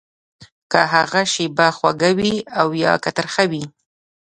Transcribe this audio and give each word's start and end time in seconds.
که 0.71 0.81
هغه 0.93 1.21
شېبه 1.33 1.67
خوږه 1.77 2.11
وي 2.17 2.35
او 2.59 2.67
يا 2.83 2.93
که 3.03 3.09
ترخه 3.17 3.43
وي. 3.51 3.63